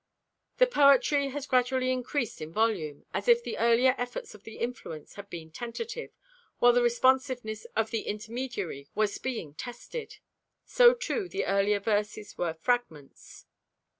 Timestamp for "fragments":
12.55-13.45